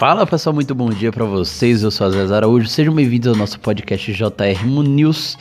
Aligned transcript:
Fala 0.00 0.26
pessoal, 0.26 0.54
muito 0.54 0.74
bom 0.74 0.88
dia 0.88 1.12
para 1.12 1.26
vocês. 1.26 1.82
Eu 1.82 1.90
sou 1.90 2.06
a 2.06 2.10
Zé 2.10 2.34
Araújo. 2.34 2.66
Sejam 2.66 2.94
bem-vindos 2.94 3.28
ao 3.28 3.36
nosso 3.36 3.60
podcast 3.60 4.10
JR 4.10 4.64
News, 4.64 5.36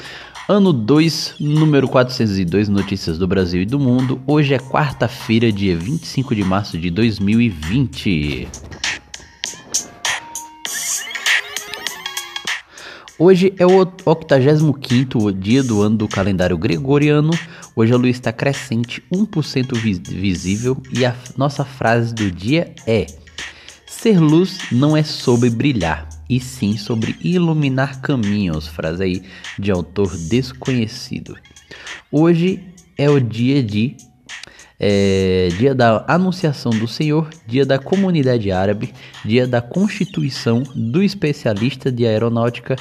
ano 0.50 0.73
2, 0.73 1.36
número 1.39 1.88
402, 1.88 2.68
notícias 2.68 3.18
do 3.18 3.25
Brasil 3.25 3.61
e 3.61 3.65
do 3.65 3.79
mundo. 3.79 4.21
Hoje 4.27 4.54
é 4.54 4.59
quarta-feira, 4.59 5.50
dia 5.50 5.77
25 5.77 6.36
de 6.36 6.43
março 6.43 6.77
de 6.77 6.89
2020. 6.89 8.50
Hoje 13.18 13.54
é 13.57 13.65
o 13.65 13.78
85 14.05 15.32
dia 15.32 15.64
do 15.64 15.82
ano 15.82 15.96
do 15.96 16.07
calendário 16.10 16.57
gregoriano. 16.57 17.32
Hoje 17.73 17.93
a 17.93 17.97
lua 17.97 18.10
está 18.10 18.33
crescente, 18.33 19.01
1% 19.10 19.73
visível, 20.11 20.75
e 20.91 21.05
a 21.05 21.15
nossa 21.37 21.64
frase 21.64 22.14
do 22.14 22.29
dia 22.29 22.75
é: 22.86 23.07
Ser 24.01 24.17
luz 24.17 24.59
não 24.71 24.95
é 24.95 25.03
sobre 25.03 25.49
brilhar, 25.49 26.07
e 26.29 26.39
sim 26.39 26.77
sobre 26.77 27.17
iluminar 27.21 27.99
caminhos. 27.99 28.65
Frase 28.65 29.03
aí 29.03 29.23
de 29.59 29.71
autor 29.71 30.15
desconhecido. 30.15 31.35
Hoje 32.09 32.63
é 32.97 33.09
o 33.09 33.19
dia 33.19 33.61
de 33.61 33.97
é, 34.80 35.49
dia 35.58 35.75
da 35.75 36.05
Anunciação 36.08 36.72
do 36.72 36.88
Senhor, 36.88 37.30
dia 37.45 37.66
da 37.66 37.77
Comunidade 37.77 38.49
Árabe, 38.53 38.94
dia 39.25 39.45
da 39.45 39.61
Constituição 39.61 40.63
do 40.73 41.03
Especialista 41.03 41.91
de 41.91 42.08
Aeronáutica, 42.08 42.77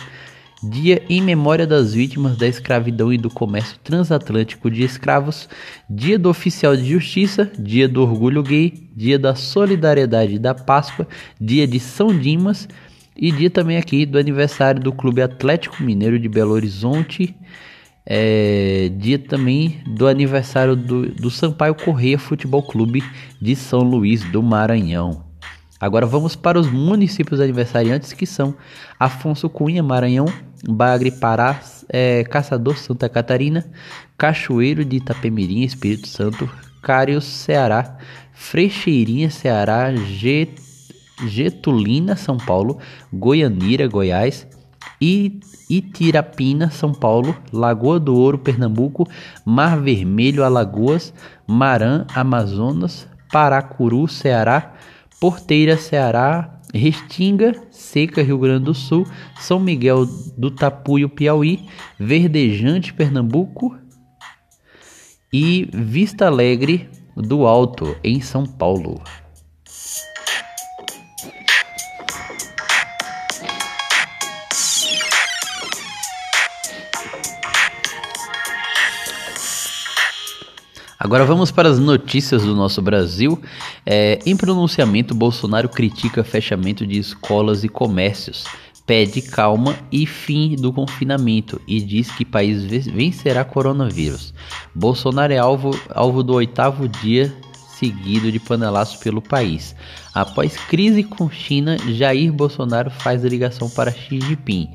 dia 0.63 1.03
em 1.09 1.23
memória 1.23 1.67
das 1.67 1.95
vítimas 1.95 2.37
da 2.37 2.47
escravidão 2.47 3.13
e 3.13 3.19
do 3.19 3.31
comércio 3.31 3.79
transatlântico 3.83 4.71
de 4.71 4.83
escravos, 4.83 5.49
dia 5.89 6.19
do 6.19 6.29
Oficial 6.29 6.77
de 6.77 6.85
Justiça, 6.85 7.51
dia 7.59 7.89
do 7.89 8.03
Orgulho 8.03 8.43
Gay, 8.43 8.91
dia 8.97 9.19
da 9.19 9.35
Solidariedade 9.35 10.39
da 10.39 10.55
Páscoa, 10.55 11.07
dia 11.41 11.67
de 11.67 11.79
São 11.79 12.17
Dimas 12.17 12.69
e 13.17 13.31
dia 13.31 13.51
também 13.51 13.77
aqui 13.77 14.05
do 14.05 14.19
aniversário 14.19 14.81
do 14.81 14.93
Clube 14.93 15.23
Atlético 15.23 15.83
Mineiro 15.83 16.19
de 16.19 16.29
Belo 16.29 16.53
Horizonte. 16.53 17.35
É, 18.11 18.91
dia 18.97 19.19
também 19.19 19.83
do 19.87 20.07
aniversário 20.07 20.75
do, 20.75 21.11
do 21.11 21.31
Sampaio 21.31 21.75
Correia 21.75 22.19
Futebol 22.19 22.63
Clube 22.63 23.05
de 23.41 23.55
São 23.55 23.81
Luís 23.81 24.25
do 24.31 24.43
Maranhão. 24.43 25.29
Agora 25.81 26.07
vamos 26.07 26.35
para 26.35 26.59
os 26.59 26.71
municípios 26.71 27.41
aniversariantes 27.41 28.13
que 28.13 28.27
são 28.27 28.55
Afonso 28.99 29.49
Cunha, 29.49 29.83
Maranhão, 29.83 30.27
Bagre, 30.67 31.11
Pará, 31.11 31.61
é, 31.89 32.25
Caçador, 32.25 32.79
Santa 32.79 33.09
Catarina, 33.09 33.65
Cachoeiro 34.17 34.85
de 34.85 34.97
Itapemirim, 34.97 35.63
Espírito 35.63 36.09
Santo, 36.09 36.51
Cários, 36.83 37.25
Ceará, 37.25 37.99
Frecheirinha, 38.33 39.31
Ceará, 39.31 39.89
Getulina, 41.27 42.17
São 42.17 42.37
Paulo, 42.37 42.79
Goianira, 43.13 43.87
Goiás, 43.87 44.47
Itirapina, 45.69 46.71
São 46.71 46.93
Paulo, 46.93 47.37
Lagoa 47.53 48.01
do 48.01 48.15
Ouro, 48.17 48.39
Pernambuco, 48.39 49.09
Mar 49.45 49.81
Vermelho, 49.81 50.45
Alagoas, 50.45 51.13
Marã, 51.47 52.07
Amazonas, 52.15 53.07
Paracuru, 53.31 54.09
Ceará, 54.09 54.75
Porteira, 55.21 55.77
Ceará, 55.77 56.58
Restinga, 56.75 57.55
Seca, 57.71 58.23
Rio 58.23 58.39
Grande 58.39 58.65
do 58.67 58.75
Sul, 58.75 59.07
São 59.41 59.59
Miguel 59.59 60.07
do 60.37 60.51
Tapuio, 60.51 61.09
Piauí, 61.09 61.67
Verdejante, 61.99 62.93
Pernambuco 62.93 63.77
e 65.33 65.69
Vista 65.73 66.27
Alegre 66.27 66.89
do 67.17 67.47
Alto, 67.47 67.97
em 68.05 68.21
São 68.21 68.45
Paulo. 68.45 69.01
Agora 81.09 81.25
vamos 81.25 81.51
para 81.51 81.71
as 81.71 81.79
notícias 81.79 82.43
do 82.43 82.55
nosso 82.55 82.83
Brasil. 82.83 83.41
É, 83.87 84.19
em 84.27 84.37
pronunciamento, 84.37 85.15
Bolsonaro 85.15 85.67
critica 85.67 86.23
fechamento 86.23 86.87
de 86.87 86.99
escolas 86.99 87.65
e 87.65 87.69
comércios, 87.71 88.45
pede 88.87 89.23
calma 89.23 89.75
e 89.91 90.05
fim 90.05 90.55
do 90.55 90.71
confinamento 90.71 91.59
e 91.67 91.81
diz 91.81 92.11
que 92.11 92.27
país 92.27 92.63
vencerá 92.87 93.43
coronavírus. 93.43 94.35
Bolsonaro 94.75 95.33
é 95.33 95.39
alvo, 95.39 95.71
alvo 95.89 96.23
do 96.23 96.35
oitavo 96.35 96.87
dia 96.87 97.35
seguido 97.71 98.31
de 98.31 98.39
panelaço 98.39 99.01
pelo 99.01 99.23
país. 99.23 99.75
Após 100.15 100.59
crise 100.59 101.03
com 101.03 101.31
China, 101.31 101.79
Jair 101.89 102.31
Bolsonaro 102.31 102.91
faz 102.91 103.25
ligação 103.25 103.71
para 103.71 103.91
Xi 103.91 104.21
Jinping. 104.21 104.69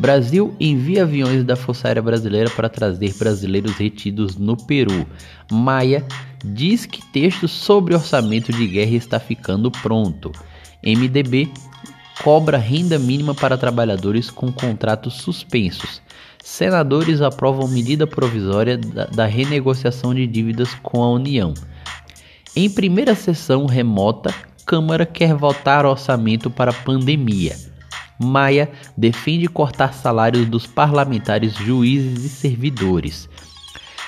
Brasil 0.00 0.56
envia 0.58 1.02
aviões 1.02 1.44
da 1.44 1.54
Força 1.54 1.86
Aérea 1.86 2.00
Brasileira 2.00 2.48
para 2.48 2.70
trazer 2.70 3.12
brasileiros 3.18 3.76
retidos 3.76 4.34
no 4.34 4.56
Peru. 4.56 5.06
Maia 5.52 6.02
diz 6.42 6.86
que 6.86 7.04
texto 7.12 7.46
sobre 7.46 7.94
orçamento 7.94 8.50
de 8.50 8.66
guerra 8.66 8.92
está 8.92 9.20
ficando 9.20 9.70
pronto. 9.70 10.32
MDB 10.82 11.50
cobra 12.24 12.56
renda 12.56 12.98
mínima 12.98 13.34
para 13.34 13.58
trabalhadores 13.58 14.30
com 14.30 14.50
contratos 14.50 15.20
suspensos. 15.20 16.00
Senadores 16.42 17.20
aprovam 17.20 17.68
medida 17.68 18.06
provisória 18.06 18.78
da, 18.78 19.04
da 19.04 19.26
renegociação 19.26 20.14
de 20.14 20.26
dívidas 20.26 20.72
com 20.82 21.02
a 21.02 21.10
União. 21.10 21.52
Em 22.56 22.70
primeira 22.70 23.14
sessão 23.14 23.66
remota, 23.66 24.34
Câmara 24.64 25.04
quer 25.04 25.34
votar 25.34 25.84
orçamento 25.84 26.48
para 26.48 26.72
pandemia. 26.72 27.69
Maia 28.22 28.70
defende 28.94 29.48
cortar 29.48 29.94
salários 29.94 30.46
dos 30.46 30.66
parlamentares, 30.66 31.54
juízes 31.54 32.22
e 32.22 32.28
servidores. 32.28 33.28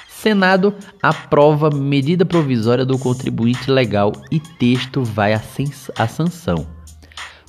Senado 0.07 0.75
aprova 1.03 1.71
medida 1.71 2.25
provisória 2.25 2.85
do 2.85 2.99
contribuinte 2.99 3.71
legal 3.71 4.13
e 4.31 4.39
texto 4.39 5.03
vai 5.03 5.33
à 5.33 6.07
sanção. 6.07 6.67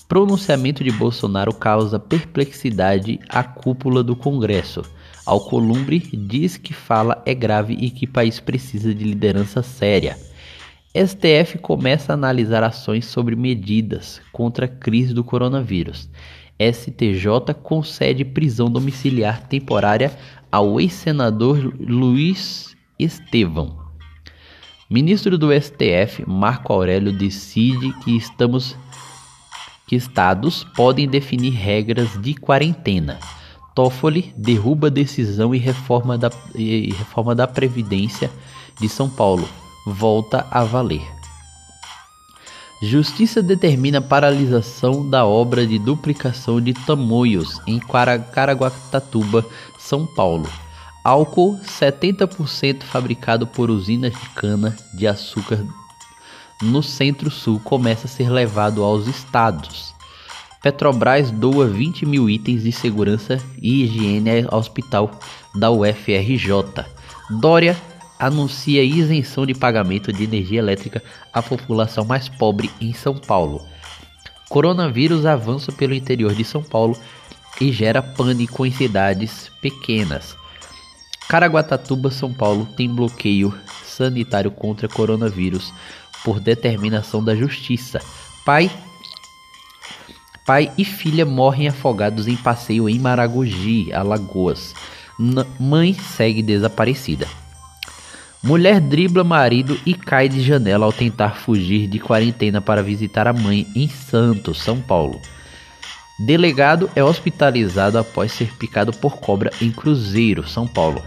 Pronunciamento 0.07 0.83
de 0.83 0.91
Bolsonaro 0.91 1.53
causa 1.53 1.99
perplexidade 1.99 3.19
à 3.27 3.43
cúpula 3.43 4.01
do 4.01 4.15
Congresso. 4.15 4.83
Alcolumbre 5.25 5.99
diz 5.99 6.55
que 6.55 6.73
fala 6.73 7.21
é 7.25 7.33
grave 7.33 7.73
e 7.73 7.89
que 7.89 8.07
país 8.07 8.39
precisa 8.39 8.93
de 8.93 9.03
liderança 9.03 9.61
séria. 9.61 10.17
STF 10.95 11.57
começa 11.57 12.13
a 12.13 12.15
analisar 12.15 12.63
ações 12.63 13.05
sobre 13.05 13.35
medidas 13.35 14.21
contra 14.31 14.65
a 14.65 14.69
crise 14.69 15.13
do 15.13 15.23
coronavírus. 15.23 16.07
STJ 16.59 17.53
concede 17.61 18.23
prisão 18.23 18.69
domiciliar 18.69 19.47
temporária 19.47 20.17
ao 20.51 20.79
ex-senador 20.79 21.73
Luiz 21.79 22.75
Estevão. 22.97 23.83
Ministro 24.89 25.37
do 25.37 25.49
STF, 25.51 26.23
Marco 26.27 26.71
Aurélio, 26.71 27.11
decide 27.11 27.91
que 28.03 28.15
estamos 28.15 28.77
que 29.87 29.95
estados 29.95 30.63
podem 30.75 31.07
definir 31.07 31.53
regras 31.53 32.21
de 32.21 32.33
quarentena. 32.35 33.19
Toffoli 33.75 34.33
derruba 34.37 34.89
decisão 34.89 35.53
e 35.53 35.57
reforma 35.57 36.17
da, 36.17 36.29
e 36.55 36.93
reforma 36.93 37.33
da 37.33 37.47
Previdência 37.47 38.29
de 38.79 38.87
São 38.87 39.09
Paulo. 39.09 39.47
Volta 39.85 40.47
a 40.51 40.63
valer. 40.63 41.22
Justiça 42.83 43.41
determina 43.41 44.01
paralisação 44.01 45.09
da 45.09 45.25
obra 45.25 45.65
de 45.65 45.79
duplicação 45.79 46.59
de 46.59 46.73
tamoios 46.73 47.61
em 47.65 47.79
Caraguatatuba, 47.79 49.45
São 49.79 50.05
Paulo. 50.05 50.49
Álcool 51.01 51.57
70% 51.63 52.83
fabricado 52.83 53.47
por 53.47 53.71
usinas 53.71 54.11
de 54.11 54.29
cana 54.31 54.75
de 54.93 55.07
açúcar 55.07 55.65
no 56.61 56.83
Centro-Sul 56.83 57.61
começa 57.63 58.05
a 58.05 58.09
ser 58.09 58.29
levado 58.29 58.83
aos 58.83 59.07
estados. 59.07 59.95
Petrobras 60.61 61.31
doa 61.31 61.65
20 61.65 62.05
mil 62.05 62.29
itens 62.29 62.63
de 62.63 62.73
segurança 62.73 63.37
e 63.61 63.85
higiene 63.85 64.45
ao 64.49 64.59
hospital 64.59 65.09
da 65.55 65.71
UFRJ. 65.71 66.85
Dória 67.29 67.77
anuncia 68.25 68.83
isenção 68.83 69.45
de 69.45 69.53
pagamento 69.53 70.11
de 70.13 70.23
energia 70.23 70.59
elétrica 70.59 71.03
à 71.31 71.41
população 71.41 72.05
mais 72.05 72.29
pobre 72.29 72.71
em 72.79 72.93
São 72.93 73.15
Paulo. 73.15 73.65
Coronavírus 74.49 75.25
avança 75.25 75.71
pelo 75.71 75.93
interior 75.93 76.33
de 76.33 76.43
São 76.43 76.61
Paulo 76.63 76.97
e 77.59 77.71
gera 77.71 78.01
pânico 78.01 78.65
em 78.65 78.71
cidades 78.71 79.51
pequenas. 79.61 80.35
Caraguatatuba, 81.27 82.11
São 82.11 82.33
Paulo, 82.33 82.67
tem 82.77 82.89
bloqueio 82.89 83.53
sanitário 83.83 84.51
contra 84.51 84.87
coronavírus 84.87 85.73
por 86.23 86.39
determinação 86.39 87.23
da 87.23 87.35
justiça. 87.35 87.99
Pai 88.45 88.71
Pai 90.45 90.71
e 90.77 90.83
filha 90.83 91.25
morrem 91.25 91.69
afogados 91.69 92.27
em 92.27 92.35
passeio 92.35 92.89
em 92.89 92.99
Maragogi, 92.99 93.93
Alagoas. 93.93 94.75
N 95.17 95.45
mãe 95.57 95.93
segue 95.93 96.41
desaparecida. 96.41 97.42
Mulher 98.43 98.81
dribla 98.81 99.23
marido 99.23 99.79
e 99.85 99.93
cai 99.93 100.27
de 100.27 100.43
janela 100.43 100.85
ao 100.85 100.91
tentar 100.91 101.37
fugir 101.37 101.87
de 101.87 101.97
quarentena 101.97 102.59
para 102.59 102.83
visitar 102.83 103.25
a 103.25 103.31
mãe 103.31 103.65
em 103.73 103.87
Santos, 103.87 104.61
São 104.61 104.81
Paulo. 104.81 105.21
Delegado 106.25 106.91
é 106.93 107.01
hospitalizado 107.01 107.97
após 107.97 108.33
ser 108.33 108.53
picado 108.57 108.91
por 108.91 109.15
cobra 109.15 109.49
em 109.61 109.71
Cruzeiro, 109.71 110.45
São 110.45 110.67
Paulo. 110.67 111.01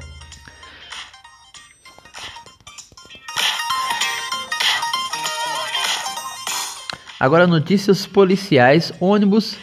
Agora 7.20 7.46
notícias 7.46 8.06
policiais, 8.06 8.94
ônibus 8.98 9.58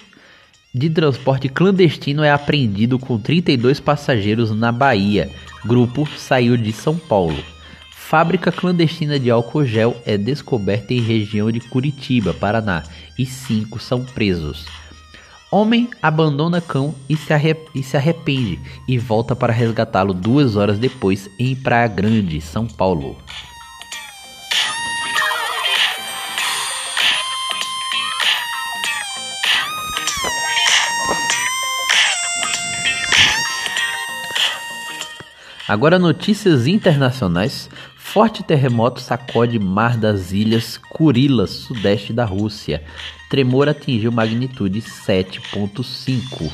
de 0.72 0.92
transporte 0.92 1.50
clandestino 1.50 2.24
é 2.24 2.32
apreendido 2.32 3.00
com 3.00 3.18
32 3.18 3.80
passageiros 3.80 4.52
na 4.52 4.72
Bahia. 4.72 5.32
Grupo 5.66 6.08
saiu 6.16 6.56
de 6.56 6.72
São 6.72 6.96
Paulo. 6.96 7.44
Fábrica 8.14 8.52
clandestina 8.52 9.20
de 9.20 9.32
álcool 9.32 9.66
gel 9.66 10.00
é 10.06 10.20
descoberta 10.20 10.94
em 10.94 11.02
região 11.02 11.52
de 11.52 11.60
Curitiba, 11.60 12.32
Paraná, 12.32 12.84
e 13.18 13.26
cinco 13.26 13.80
são 13.80 14.06
presos. 14.06 14.68
Homem 15.52 15.90
abandona 16.00 16.62
cão 16.62 16.94
e 17.10 17.18
se, 17.18 17.34
e 17.74 17.82
se 17.82 17.98
arrepende 17.98 18.60
e 18.88 19.00
volta 19.00 19.36
para 19.36 19.52
resgatá-lo 19.52 20.14
duas 20.14 20.56
horas 20.56 20.78
depois 20.78 21.28
em 21.40 21.56
Praia 21.56 21.88
Grande, 21.88 22.40
São 22.40 22.68
Paulo. 22.68 23.18
Agora 35.68 35.98
notícias 35.98 36.68
internacionais. 36.68 37.68
Forte 38.14 38.44
terremoto 38.44 39.02
sacode 39.02 39.58
mar 39.58 39.98
das 39.98 40.32
ilhas 40.32 40.78
Kurilas, 40.78 41.50
sudeste 41.50 42.14
da 42.14 42.24
Rússia. 42.24 42.84
Tremor 43.28 43.68
atingiu 43.68 44.12
magnitude 44.12 44.84
7.5. 44.84 46.52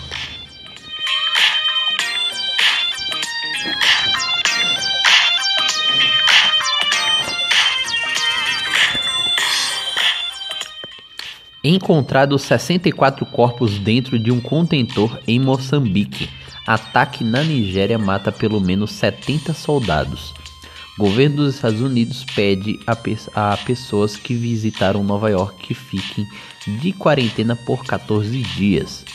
Encontrados 11.62 12.44
64 12.44 13.26
corpos 13.26 13.78
dentro 13.80 14.18
de 14.18 14.32
um 14.32 14.40
contentor 14.40 15.20
em 15.28 15.38
Moçambique. 15.42 16.30
Ataque 16.66 17.22
na 17.22 17.44
Nigéria 17.44 17.98
mata 18.00 18.32
pelo 18.32 18.62
menos 18.62 18.92
70 18.94 19.54
soldados. 19.54 20.39
Governo 21.00 21.38
dos 21.38 21.56
Estados 21.56 21.80
Unidos 21.80 22.26
pede 22.36 22.78
a, 22.86 22.94
pe 22.94 23.18
a 23.34 23.56
pessoas 23.56 24.18
que 24.18 24.34
visitaram 24.34 25.02
Nova 25.02 25.30
York 25.30 25.56
que 25.68 25.74
fiquem 25.74 26.28
de 26.82 26.92
quarentena 26.92 27.56
por 27.56 27.86
14 27.86 28.30
dias. 28.42 29.06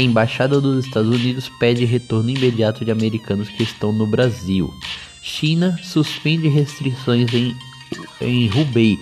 Embaixada 0.00 0.60
dos 0.60 0.84
Estados 0.84 1.14
Unidos 1.14 1.48
pede 1.60 1.84
retorno 1.84 2.28
imediato 2.28 2.84
de 2.84 2.90
americanos 2.90 3.48
que 3.48 3.62
estão 3.62 3.92
no 3.92 4.04
Brasil. 4.04 4.68
China 5.22 5.78
suspende 5.80 6.48
restrições 6.48 7.32
em, 7.32 7.56
em 8.20 8.50
Hubei, 8.50 8.98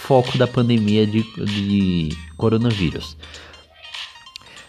foco 0.00 0.36
da 0.36 0.46
pandemia 0.46 1.06
de, 1.06 1.22
de 1.42 2.10
coronavírus. 2.36 3.16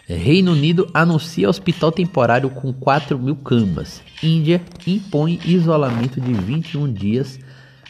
Reino 0.06 0.52
Unido 0.52 0.90
anuncia 0.94 1.50
hospital 1.50 1.92
temporário 1.92 2.50
com 2.50 2.74
4 2.74 3.18
mil 3.18 3.38
camas. 3.38 4.02
Índia 4.22 4.62
impõe 4.86 5.40
isolamento 5.46 6.20
de 6.20 6.34
21 6.34 6.92
dias 6.92 7.40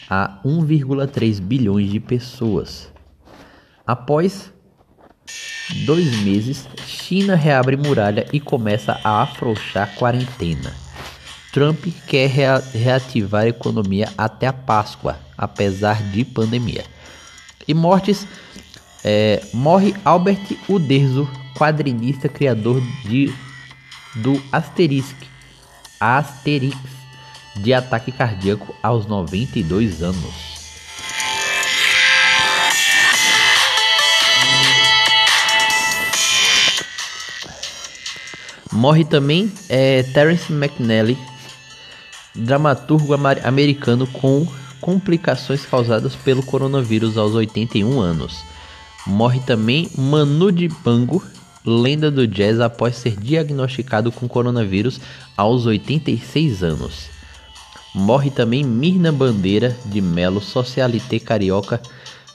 a 0.07 0.39
1,3 0.45 1.41
bilhões 1.41 1.89
de 1.89 1.99
pessoas. 1.99 2.91
Após 3.85 4.53
dois 5.85 6.21
meses, 6.21 6.67
China 6.85 7.35
reabre 7.35 7.75
muralha 7.75 8.27
e 8.31 8.39
começa 8.39 8.99
a 9.03 9.23
afrouxar 9.23 9.95
quarentena. 9.95 10.71
Trump 11.51 11.85
quer 12.07 12.29
reativar 12.29 13.43
a 13.43 13.47
economia 13.47 14.09
até 14.17 14.47
a 14.47 14.53
Páscoa, 14.53 15.17
apesar 15.37 16.01
de 16.11 16.23
pandemia. 16.23 16.83
E 17.67 17.73
mortes: 17.73 18.27
é, 19.03 19.43
morre 19.53 19.93
Albert 20.03 20.57
Uderzo, 20.69 21.29
quadrinista 21.57 22.27
criador 22.27 22.81
de 23.03 23.33
do 24.15 24.41
Asterix, 24.51 25.15
Asterix 25.99 26.77
de 27.55 27.73
ataque 27.73 28.11
cardíaco 28.11 28.73
aos 28.81 29.05
92 29.05 30.01
anos. 30.01 30.53
Morre 38.71 39.05
também 39.05 39.51
é, 39.69 40.01
Terence 40.01 40.51
McNally, 40.51 41.17
dramaturgo 42.33 43.13
americano 43.13 44.07
com 44.07 44.47
complicações 44.81 45.65
causadas 45.65 46.15
pelo 46.15 46.43
coronavírus 46.43 47.17
aos 47.17 47.33
81 47.35 47.99
anos. 48.01 48.43
Morre 49.05 49.39
também 49.41 49.89
Manu 49.95 50.51
Dibango, 50.51 51.23
lenda 51.65 52.11
do 52.11 52.27
jazz 52.27 52.59
após 52.59 52.95
ser 52.95 53.15
diagnosticado 53.15 54.11
com 54.11 54.27
coronavírus 54.27 54.99
aos 55.37 55.65
86 55.65 56.63
anos. 56.63 57.09
Morre 57.93 58.31
também 58.31 58.63
Mirna 58.63 59.11
Bandeira 59.11 59.77
de 59.85 60.01
Melo, 60.01 60.41
socialité 60.41 61.19
carioca, 61.19 61.81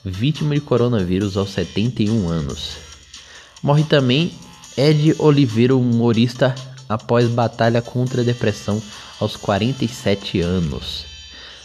vítima 0.04 0.54
de 0.54 0.60
coronavírus 0.60 1.36
aos 1.36 1.50
71 1.50 2.28
anos. 2.28 2.76
Morre 3.62 3.82
também 3.82 4.32
Ed 4.76 5.16
Oliveira, 5.18 5.74
humorista, 5.74 6.54
após 6.88 7.28
batalha 7.28 7.82
contra 7.82 8.22
a 8.22 8.24
depressão 8.24 8.80
aos 9.20 9.36
47 9.36 10.40
anos. 10.40 11.04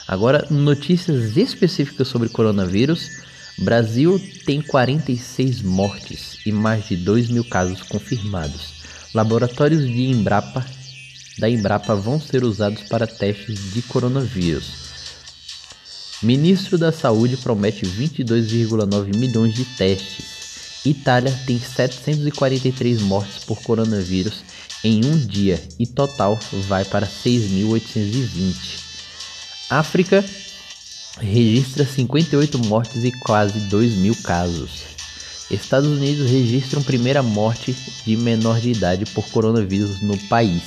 Agora, 0.08 0.48
notícias 0.50 1.38
específicas 1.38 2.08
sobre 2.08 2.30
coronavírus. 2.30 3.23
Brasil 3.58 4.20
tem 4.46 4.62
46 4.62 5.62
mortes 5.62 6.40
e 6.46 6.52
mais 6.52 6.88
de 6.88 6.98
2 6.98 7.30
mil 7.30 7.46
casos 7.46 7.82
confirmados. 7.84 8.74
Laboratórios 9.14 9.86
de 9.86 10.08
Embrapa, 10.08 10.66
da 11.38 11.50
Embrapa 11.50 11.96
vão 11.96 12.20
ser 12.20 12.44
usados 12.44 12.82
para 12.84 13.06
testes 13.06 13.74
de 13.74 13.82
coronavírus. 13.84 14.84
Ministro 16.22 16.78
da 16.78 16.92
Saúde 16.92 17.38
promete 17.38 17.86
22,9 17.86 19.16
milhões 19.16 19.54
de 19.54 19.66
testes. 19.66 20.82
Itália 20.86 21.32
tem 21.46 21.60
743 21.60 23.02
mortes 23.02 23.44
por 23.44 23.62
coronavírus 23.62 24.44
em 24.84 25.06
um 25.06 25.18
dia 25.18 25.62
e 25.80 25.86
total 25.86 26.40
vai 26.68 26.84
para 26.86 27.08
6.820. 27.08 28.80
África 29.70 30.24
registra 31.20 31.86
58 31.86 32.60
mortes 32.60 33.04
e 33.04 33.12
quase 33.20 33.60
2 33.70 33.96
mil 33.96 34.16
casos. 34.24 34.84
Estados 35.52 35.90
Unidos 35.90 36.30
registram 36.30 36.82
primeira 36.82 37.22
morte 37.22 37.76
de 38.06 38.18
menor 38.18 38.60
de 38.60 38.72
idade 38.72 39.06
por 39.08 39.26
coronavírus 39.30 40.02
no 40.02 40.18
país. 40.28 40.64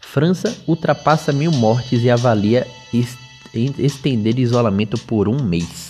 França 0.00 0.54
ultrapassa 0.66 1.32
mil 1.32 1.50
mortes 1.50 2.02
e 2.02 2.10
avalia 2.10 2.66
estender 3.78 4.38
isolamento 4.38 4.96
por 4.98 5.28
um 5.28 5.42
mês. 5.42 5.83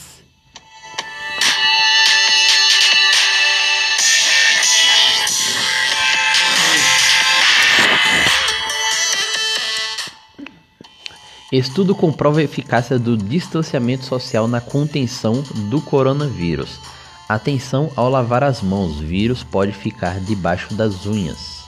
Estudo 11.56 11.94
comprova 11.94 12.40
a 12.40 12.42
eficácia 12.42 12.98
do 12.98 13.16
distanciamento 13.16 14.04
social 14.04 14.48
na 14.48 14.60
contenção 14.60 15.40
do 15.70 15.80
coronavírus. 15.80 16.80
Atenção 17.28 17.92
ao 17.94 18.10
lavar 18.10 18.42
as 18.42 18.60
mãos, 18.60 18.98
vírus 18.98 19.44
pode 19.44 19.70
ficar 19.70 20.18
debaixo 20.18 20.74
das 20.74 21.06
unhas. 21.06 21.60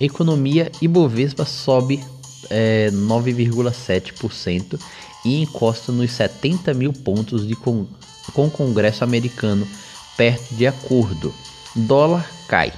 Economia 0.00 0.72
Ibovespa 0.82 1.44
sobe 1.44 2.02
é, 2.50 2.90
9,7% 2.90 4.76
e 5.24 5.40
encosta 5.40 5.92
nos 5.92 6.10
70 6.10 6.74
mil 6.74 6.92
pontos 6.92 7.46
de 7.46 7.54
com, 7.54 7.86
com 8.32 8.50
Congresso 8.50 9.04
americano 9.04 9.68
perto 10.16 10.52
de 10.56 10.66
acordo. 10.66 11.32
Dólar 11.76 12.28
cai. 12.48 12.72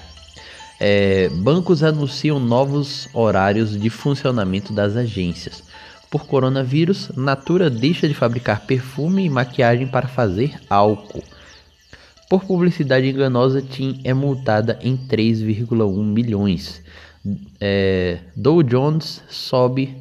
É, 0.78 1.30
bancos 1.30 1.82
anunciam 1.82 2.38
novos 2.38 3.08
horários 3.14 3.80
de 3.80 3.88
funcionamento 3.88 4.74
das 4.74 4.94
agências. 4.94 5.64
Por 6.14 6.26
coronavírus, 6.28 7.10
Natura 7.16 7.68
deixa 7.68 8.06
de 8.06 8.14
fabricar 8.14 8.64
perfume 8.68 9.24
e 9.24 9.28
maquiagem 9.28 9.88
para 9.88 10.06
fazer 10.06 10.54
álcool. 10.70 11.24
Por 12.30 12.44
publicidade 12.44 13.08
enganosa, 13.08 13.60
TIM 13.60 14.00
é 14.04 14.14
multada 14.14 14.78
em 14.80 14.96
3,1 14.96 16.04
milhões. 16.04 16.80
É, 17.60 18.20
Dow 18.36 18.62
Jones 18.62 19.24
sobe 19.28 19.96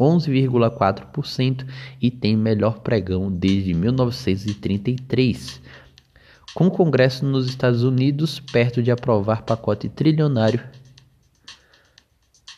11,4% 0.00 1.66
e 2.00 2.10
tem 2.10 2.34
melhor 2.34 2.78
pregão 2.78 3.30
desde 3.30 3.74
1933. 3.74 5.60
Com 6.54 6.68
o 6.68 6.70
Congresso 6.70 7.26
nos 7.26 7.46
Estados 7.46 7.82
Unidos 7.82 8.40
perto 8.40 8.82
de 8.82 8.90
aprovar 8.90 9.42
pacote 9.42 9.86
trilionário. 9.90 10.62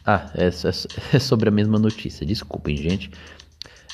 Ah, 0.05 0.31
é, 0.35 0.47
é, 0.47 1.17
é 1.17 1.19
sobre 1.19 1.49
a 1.49 1.53
mesma 1.53 1.79
notícia, 1.79 2.27
desculpem, 2.27 2.77
gente. 2.77 3.11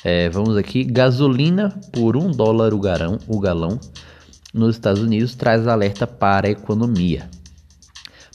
É, 0.05 0.29
vamos 0.29 0.57
aqui. 0.57 0.85
Gasolina 0.85 1.79
por 1.93 2.17
um 2.17 2.31
dólar 2.31 2.73
o, 2.73 2.79
garão, 2.79 3.19
o 3.27 3.41
galão 3.41 3.81
nos 4.55 4.77
Estados 4.77 5.03
Unidos 5.03 5.35
traz 5.35 5.67
alerta 5.67 6.07
para 6.07 6.47
a 6.47 6.51
economia. 6.51 7.29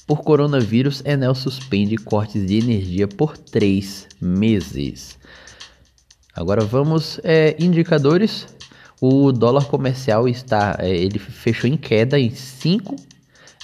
Por 0.06 0.22
coronavírus, 0.22 1.02
Enel 1.06 1.34
suspende 1.34 1.96
cortes 1.96 2.46
de 2.46 2.58
energia 2.58 3.08
por 3.08 3.38
três 3.38 4.08
meses. 4.20 5.18
Agora 6.36 6.66
vamos 6.66 7.20
é, 7.24 7.56
indicadores. 7.58 8.48
O 9.00 9.32
dólar 9.32 9.66
comercial 9.66 10.28
está, 10.28 10.76
é, 10.80 10.90
ele 10.90 11.18
fechou 11.18 11.70
em 11.70 11.78
queda 11.78 12.20
em 12.20 12.30
cinco 12.32 12.96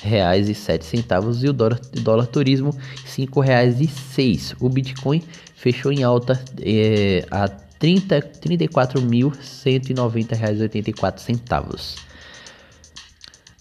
reais 0.01 0.49
e 0.49 0.55
sete 0.55 0.85
centavos 0.85 1.43
e 1.43 1.47
o 1.47 1.53
dólar, 1.53 1.79
dólar 1.93 2.27
turismo 2.27 2.77
cinco 3.05 3.39
reais 3.39 3.81
e 3.81 3.87
seis. 3.87 4.53
O 4.59 4.69
Bitcoin 4.69 5.23
fechou 5.55 5.91
em 5.91 6.03
alta 6.03 6.39
é, 6.61 7.25
a 7.31 7.47
30, 7.47 8.21
34.190 8.21 10.35
reais 10.35 10.59
e 10.59 10.63
84 10.63 11.23
centavos. 11.23 11.95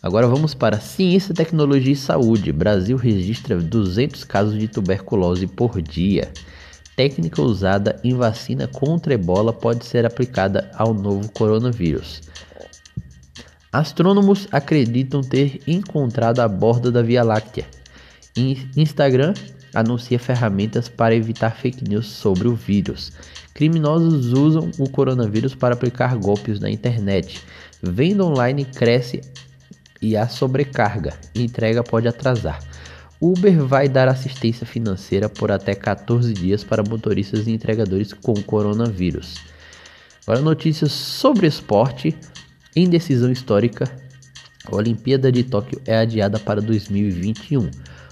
Agora 0.03 0.27
vamos 0.29 0.55
para 0.55 0.79
ciência, 0.79 1.35
tecnologia 1.35 1.93
e 1.93 1.97
saúde. 1.97 2.53
Brasil 2.53 2.97
registra 2.97 3.57
200 3.57 4.23
casos 4.25 4.59
de 4.59 4.69
tuberculose 4.69 5.47
por 5.47 5.83
dia. 5.83 6.31
Técnica 6.95 7.43
usada 7.43 7.99
em 8.05 8.15
vacina 8.15 8.69
contra 8.69 9.15
ebola 9.15 9.53
pode 9.53 9.85
ser 9.85 10.07
aplicada 10.07 10.71
ao 10.75 10.95
novo 10.95 11.29
coronavírus. 11.33 12.23
Astrônomos 13.77 14.49
acreditam 14.51 15.21
ter 15.21 15.61
encontrado 15.67 16.41
a 16.41 16.49
borda 16.49 16.91
da 16.91 17.03
Via 17.03 17.23
Láctea. 17.23 17.67
Instagram 18.75 19.35
anuncia 19.75 20.19
ferramentas 20.19 20.89
para 20.89 21.15
evitar 21.15 21.51
fake 21.51 21.87
news 21.87 22.07
sobre 22.07 22.49
o 22.49 22.55
vírus. 22.55 23.13
Criminosos 23.53 24.33
usam 24.33 24.71
o 24.79 24.89
coronavírus 24.89 25.55
para 25.55 25.75
aplicar 25.75 26.17
golpes 26.17 26.59
na 26.59 26.71
internet. 26.71 27.43
Venda 27.83 28.25
online 28.25 28.65
cresce 28.65 29.21
e 30.01 30.17
a 30.17 30.27
sobrecarga. 30.27 31.13
Entrega 31.35 31.83
pode 31.83 32.09
atrasar. 32.09 32.59
Uber 33.21 33.63
vai 33.63 33.91
dar 33.91 34.09
assistência 34.09 34.65
financeira 34.65 35.29
por 35.29 35.53
até 35.53 35.75
14 35.75 36.33
dias 36.33 36.65
para 36.65 36.83
motoristas 36.83 37.47
e 37.47 37.51
entregadores 37.51 38.15
com 38.15 38.33
coronavírus. 38.41 39.35
Agora 40.27 40.41
notícias 40.41 40.93
sobre 40.93 41.47
esporte. 41.47 42.17
Indecisão 42.77 43.33
histórica. 43.33 43.91
A 44.67 44.77
Olimpíada 44.77 45.33
de 45.33 45.43
Tóquio 45.43 45.81
é 45.87 45.97
adiada 45.97 46.39
para 46.39 46.61
2021. 46.61 47.71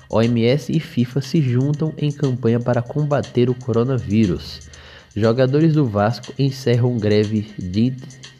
OMS 0.09 0.75
e 0.75 0.81
FIFA 0.81 1.21
se 1.21 1.43
juntam 1.43 1.93
em 1.99 2.11
campanha 2.11 2.59
para 2.59 2.81
combater 2.81 3.51
o 3.51 3.55
coronavírus. 3.55 4.63
Jogadores 5.15 5.75
do 5.75 5.85
Vasco 5.85 6.33
encerram 6.39 6.97
greve 6.97 7.53
de, 7.59 7.95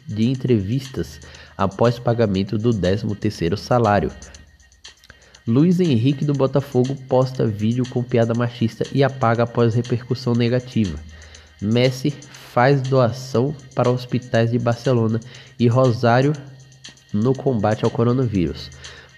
de 0.07 0.25
entrevistas 0.25 1.19
após 1.55 1.99
pagamento 1.99 2.57
do 2.57 2.71
13º 2.71 3.55
salário. 3.55 4.11
Luiz 5.47 5.79
Henrique 5.79 6.25
do 6.25 6.33
Botafogo 6.33 6.95
posta 7.07 7.45
vídeo 7.45 7.87
com 7.87 8.01
piada 8.01 8.33
machista 8.33 8.83
e 8.91 9.03
apaga 9.03 9.43
após 9.43 9.75
repercussão 9.75 10.33
negativa. 10.33 10.97
Messi 11.61 12.09
faz 12.55 12.81
doação 12.81 13.53
para 13.75 13.91
hospitais 13.91 14.51
de 14.51 14.57
Barcelona 14.57 15.19
e 15.59 15.67
Rosário 15.67 16.33
no 17.13 17.33
combate 17.33 17.85
ao 17.85 17.91
coronavírus. 17.91 18.69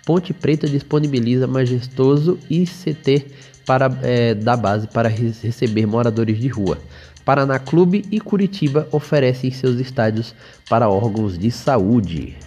Ponte 0.05 0.33
Preta 0.33 0.67
disponibiliza 0.67 1.47
majestoso 1.47 2.39
ICT 2.49 3.25
para, 3.65 3.91
é, 4.01 4.33
da 4.33 4.55
base 4.55 4.87
para 4.87 5.09
receber 5.09 5.85
moradores 5.85 6.39
de 6.39 6.47
rua. 6.47 6.77
Paraná 7.25 7.59
Clube 7.59 8.05
e 8.09 8.21
Curitiba 8.21 8.87
oferecem 8.89 9.51
seus 9.51 9.79
estádios 9.81 10.33
para 10.69 10.87
órgãos 10.87 11.37
de 11.37 11.51
saúde. 11.51 12.37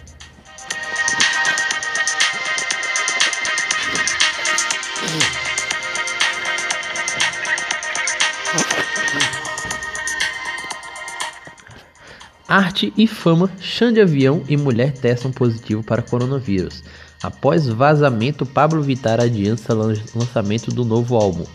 Arte 12.51 12.91
e 12.97 13.07
fama, 13.07 13.49
chão 13.61 13.93
de 13.93 14.01
avião 14.01 14.43
e 14.49 14.57
mulher 14.57 14.91
testam 14.91 15.31
positivo 15.31 15.81
para 15.81 16.01
coronavírus. 16.01 16.83
Após 17.23 17.65
vazamento, 17.65 18.45
Pablo 18.45 18.83
Vittar 18.83 19.21
adianta 19.21 19.73
lançamento 19.73 20.69
do 20.69 20.83
novo 20.83 21.15
álbum. 21.15 21.45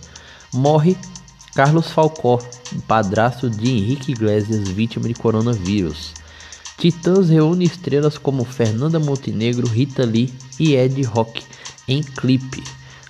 Morre 0.55 0.97
Carlos 1.55 1.91
Falcó, 1.91 2.39
padrasto 2.89 3.51
de 3.51 3.69
Henrique 3.69 4.13
Iglesias, 4.13 4.71
vítima 4.71 5.07
de 5.07 5.13
coronavírus. 5.13 6.15
Titãs 6.79 7.29
reúne 7.29 7.67
estrelas 7.67 8.17
como 8.17 8.43
Fernanda 8.43 8.99
Montenegro, 8.99 9.67
Rita 9.67 10.03
Lee 10.03 10.33
e 10.59 10.77
Ed 10.77 11.03
Rock 11.03 11.43
em 11.87 12.03
clipe. 12.03 12.65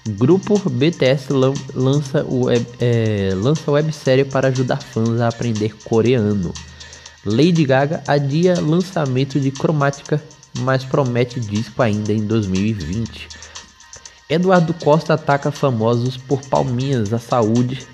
Grupo 0.08 0.58
BTS 0.68 1.32
lança, 1.72 2.26
web, 2.28 2.66
é, 2.80 3.30
lança 3.36 3.70
websérie 3.70 4.24
para 4.24 4.48
ajudar 4.48 4.82
fãs 4.82 5.20
a 5.20 5.28
aprender 5.28 5.72
coreano. 5.84 6.52
Lady 7.26 7.64
Gaga 7.64 8.04
adia 8.06 8.61
lançamento 8.61 9.40
de 9.40 9.50
Cromática, 9.50 10.23
mas 10.61 10.85
promete 10.85 11.40
disco 11.40 11.83
ainda 11.83 12.12
em 12.12 12.25
2020. 12.25 13.28
Eduardo 14.30 14.73
Costa 14.73 15.14
ataca 15.14 15.50
famosos 15.50 16.16
por 16.16 16.40
palminhas 16.47 17.12
à 17.12 17.18
saúde 17.18 17.85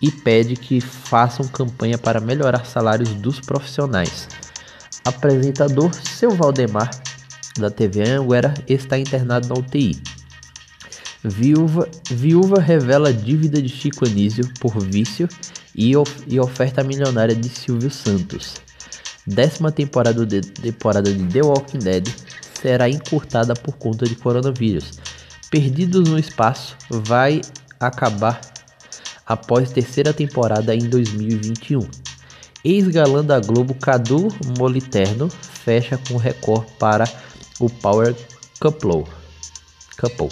e 0.00 0.10
pede 0.10 0.56
que 0.56 0.78
façam 0.82 1.48
campanha 1.48 1.96
para 1.96 2.20
melhorar 2.20 2.66
salários 2.66 3.08
dos 3.14 3.40
profissionais. 3.40 4.28
Apresentador 5.06 5.90
Seu 5.94 6.32
Valdemar, 6.32 6.90
da 7.58 7.70
TV 7.70 8.06
Anguera, 8.10 8.52
está 8.68 8.98
internado 8.98 9.48
na 9.48 9.54
UTI. 9.54 9.98
Viúva, 11.24 11.88
viúva 12.10 12.60
revela 12.60 13.10
dívida 13.10 13.60
de 13.60 13.70
Chico 13.70 14.04
Anísio 14.04 14.46
por 14.60 14.78
vício 14.78 15.26
e, 15.74 15.96
of, 15.96 16.12
e 16.26 16.38
oferta 16.38 16.84
milionária 16.84 17.34
de 17.34 17.48
Silvio 17.48 17.90
Santos. 17.90 18.65
Décima 19.26 19.72
temporada 19.72 20.24
de, 20.24 20.40
temporada 20.40 21.12
de 21.12 21.24
The 21.24 21.42
Walking 21.42 21.78
Dead 21.78 22.06
será 22.60 22.88
encurtada 22.88 23.54
por 23.54 23.76
conta 23.76 24.06
de 24.06 24.14
coronavírus. 24.14 24.98
Perdidos 25.50 26.08
no 26.08 26.18
espaço 26.18 26.76
vai 26.88 27.40
acabar 27.80 28.40
após 29.26 29.70
terceira 29.70 30.12
temporada 30.12 30.74
em 30.74 30.88
2021. 30.88 31.80
Ex-galã 32.64 33.24
da 33.24 33.38
Globo 33.40 33.74
Cadu 33.74 34.28
Moliterno 34.58 35.28
fecha 35.28 35.98
com 36.08 36.16
recorde 36.16 36.72
para 36.78 37.04
o 37.60 37.68
Power 37.68 38.14
Couple. 38.60 39.04
Couple. 39.98 40.28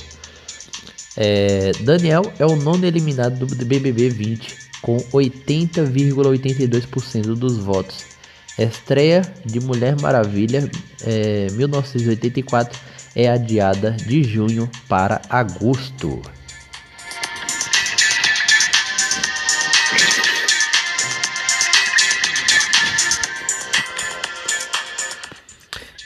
É, 1.16 1.72
Daniel 1.80 2.22
é 2.38 2.46
o 2.46 2.54
nono 2.56 2.84
eliminado 2.84 3.46
do 3.46 3.64
BBB 3.64 4.08
20 4.08 4.64
com 4.82 4.96
80,82% 4.96 7.34
dos 7.34 7.56
votos. 7.58 8.13
Estreia 8.58 9.22
de 9.44 9.58
Mulher 9.60 10.00
Maravilha 10.00 10.70
é, 11.02 11.48
1984 11.52 12.78
é 13.16 13.28
adiada 13.28 13.90
de 13.92 14.22
junho 14.22 14.70
para 14.88 15.20
agosto. 15.28 16.22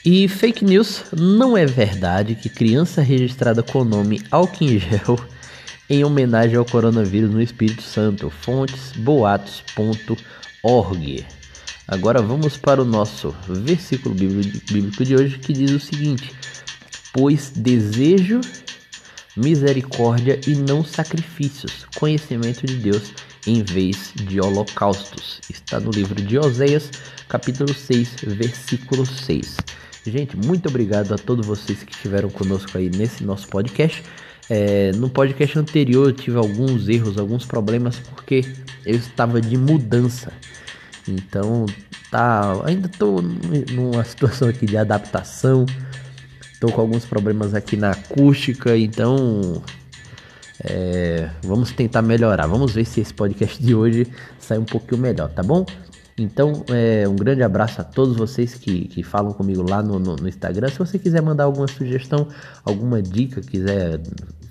E 0.04 0.26
fake 0.26 0.64
news 0.64 1.04
não 1.12 1.54
é 1.54 1.66
verdade 1.66 2.34
que 2.34 2.48
criança 2.48 3.02
registrada 3.02 3.62
com 3.62 3.80
o 3.80 3.84
nome 3.84 4.22
álcool 4.30 4.78
gel 4.78 5.18
em 5.90 6.02
homenagem 6.02 6.56
ao 6.56 6.64
coronavírus 6.64 7.30
no 7.30 7.42
Espírito 7.42 7.82
Santo. 7.82 8.30
Fontes 8.30 8.92
boatos.org. 8.96 10.18
Agora 11.88 12.20
vamos 12.20 12.58
para 12.58 12.82
o 12.82 12.84
nosso 12.84 13.34
versículo 13.48 14.14
bíblico 14.14 15.02
de 15.06 15.16
hoje 15.16 15.38
que 15.38 15.54
diz 15.54 15.70
o 15.70 15.80
seguinte: 15.80 16.34
Pois 17.14 17.50
desejo 17.56 18.42
misericórdia 19.34 20.38
e 20.46 20.54
não 20.54 20.84
sacrifícios, 20.84 21.86
conhecimento 21.96 22.66
de 22.66 22.76
Deus 22.76 23.14
em 23.46 23.62
vez 23.62 24.12
de 24.14 24.38
holocaustos. 24.38 25.40
Está 25.48 25.80
no 25.80 25.90
livro 25.90 26.20
de 26.20 26.38
Oséias, 26.38 26.90
capítulo 27.26 27.72
6, 27.72 28.16
versículo 28.22 29.06
6. 29.06 29.56
Gente, 30.06 30.36
muito 30.36 30.68
obrigado 30.68 31.14
a 31.14 31.16
todos 31.16 31.46
vocês 31.46 31.82
que 31.82 31.92
estiveram 31.92 32.28
conosco 32.28 32.76
aí 32.76 32.90
nesse 32.90 33.24
nosso 33.24 33.48
podcast. 33.48 34.02
É, 34.50 34.92
no 34.92 35.08
podcast 35.08 35.58
anterior 35.58 36.08
eu 36.08 36.12
tive 36.12 36.36
alguns 36.36 36.86
erros, 36.86 37.16
alguns 37.16 37.46
problemas 37.46 37.98
porque 37.98 38.42
eu 38.84 38.96
estava 38.96 39.40
de 39.40 39.56
mudança. 39.56 40.30
Então 41.08 41.66
tá, 42.10 42.60
ainda 42.64 42.86
estou 42.86 43.22
numa 43.22 44.04
situação 44.04 44.48
aqui 44.48 44.66
de 44.66 44.76
adaptação. 44.76 45.66
Estou 46.52 46.72
com 46.72 46.80
alguns 46.80 47.04
problemas 47.04 47.54
aqui 47.54 47.76
na 47.76 47.92
acústica, 47.92 48.76
então 48.76 49.62
é, 50.64 51.30
vamos 51.42 51.70
tentar 51.70 52.02
melhorar. 52.02 52.46
Vamos 52.46 52.72
ver 52.72 52.84
se 52.84 53.00
esse 53.00 53.14
podcast 53.14 53.62
de 53.62 53.74
hoje 53.74 54.06
sai 54.40 54.58
um 54.58 54.64
pouquinho 54.64 55.00
melhor, 55.00 55.28
tá 55.28 55.42
bom? 55.42 55.64
Então, 56.18 56.64
é, 56.68 57.08
um 57.08 57.14
grande 57.14 57.44
abraço 57.44 57.80
a 57.80 57.84
todos 57.84 58.16
vocês 58.16 58.54
que, 58.54 58.88
que 58.88 59.04
falam 59.04 59.32
comigo 59.32 59.62
lá 59.62 59.80
no, 59.82 60.00
no, 60.00 60.16
no, 60.16 60.28
Instagram. 60.28 60.68
Se 60.68 60.78
você 60.78 60.98
quiser 60.98 61.22
mandar 61.22 61.44
alguma 61.44 61.68
sugestão, 61.68 62.26
alguma 62.64 63.00
dica, 63.00 63.40
quiser 63.40 64.00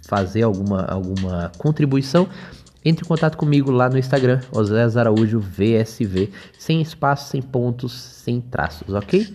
fazer 0.08 0.44
alguma, 0.44 0.86
alguma 0.86 1.52
contribuição, 1.58 2.28
entre 2.84 3.06
em 3.06 3.08
contato 3.08 3.38
comigo 3.38 3.72
lá 3.72 3.90
no 3.90 3.98
Instagram, 3.98 4.42
Osés 4.52 4.98
Araújo 4.98 5.40
VSV, 5.40 6.30
sem 6.58 6.82
espaço, 6.82 7.30
sem 7.30 7.42
pontos, 7.42 7.94
sem 7.94 8.42
traços, 8.42 8.94
ok? 8.94 9.34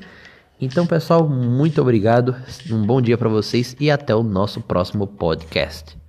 Então, 0.61 0.87
pessoal, 0.87 1.29
muito 1.29 1.81
obrigado, 1.83 2.37
um 2.71 2.87
bom 2.87 3.01
dia 3.01 3.19
para 3.19 3.29
vocês 3.29 3.77
e 3.81 3.91
até 3.91 4.15
o 4.15 4.23
nosso 4.23 4.61
próximo 4.61 5.07
podcast. 5.07 6.02